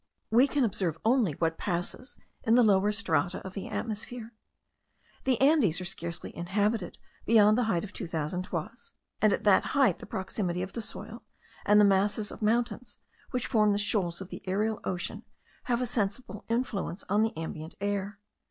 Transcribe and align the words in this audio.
We 0.31 0.47
can 0.47 0.63
observe 0.63 0.97
only 1.05 1.33
what 1.33 1.59
passes 1.59 2.17
in 2.41 2.55
the 2.55 2.63
lower 2.63 2.91
strata 2.91 3.37
of 3.45 3.53
the 3.53 3.67
atmosphere. 3.69 4.33
The 5.25 5.39
Andes 5.39 5.79
are 5.79 5.85
scarcely 5.85 6.35
inhabited 6.35 6.97
beyond 7.27 7.55
the 7.55 7.65
height 7.65 7.83
of 7.83 7.93
two 7.93 8.07
thousand 8.07 8.45
toises; 8.45 8.93
and 9.21 9.31
at 9.31 9.43
that 9.43 9.63
height 9.77 9.99
the 9.99 10.07
proximity 10.07 10.63
of 10.63 10.73
the 10.73 10.81
soil, 10.81 11.21
and 11.67 11.79
the 11.79 11.85
masses 11.85 12.31
of 12.31 12.41
mountains, 12.41 12.97
which 13.29 13.45
form 13.45 13.73
the 13.73 13.77
shoals 13.77 14.21
of 14.21 14.29
the 14.29 14.41
aerial 14.47 14.79
ocean, 14.85 15.21
have 15.65 15.81
a 15.81 15.85
sensible 15.85 16.45
influence 16.49 17.03
on 17.07 17.21
the 17.21 17.37
ambient 17.37 17.75
air. 17.79 18.17